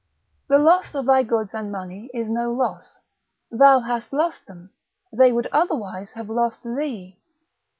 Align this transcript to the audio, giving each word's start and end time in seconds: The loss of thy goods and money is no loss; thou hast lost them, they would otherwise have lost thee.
The 0.47 0.57
loss 0.57 0.95
of 0.95 1.05
thy 1.05 1.21
goods 1.21 1.53
and 1.53 1.71
money 1.71 2.09
is 2.11 2.27
no 2.27 2.51
loss; 2.51 2.97
thou 3.51 3.81
hast 3.81 4.11
lost 4.11 4.47
them, 4.47 4.71
they 5.13 5.31
would 5.31 5.45
otherwise 5.53 6.13
have 6.13 6.27
lost 6.27 6.63
thee. 6.63 7.19